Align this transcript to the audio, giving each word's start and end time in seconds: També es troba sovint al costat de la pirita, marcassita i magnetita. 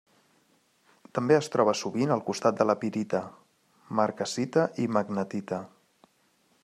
També 1.17 1.35
es 1.41 1.49
troba 1.55 1.75
sovint 1.81 2.13
al 2.15 2.23
costat 2.29 2.57
de 2.61 2.67
la 2.69 2.77
pirita, 2.85 3.21
marcassita 4.01 4.67
i 4.85 4.89
magnetita. 4.99 5.61